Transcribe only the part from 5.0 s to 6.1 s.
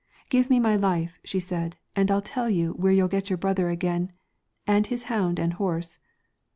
hound and horse.'